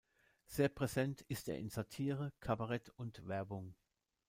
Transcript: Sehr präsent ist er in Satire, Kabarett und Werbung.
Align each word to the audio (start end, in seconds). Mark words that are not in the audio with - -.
Sehr 0.47 0.69
präsent 0.69 1.21
ist 1.27 1.47
er 1.47 1.59
in 1.59 1.69
Satire, 1.69 2.33
Kabarett 2.39 2.89
und 2.89 3.27
Werbung. 3.27 3.75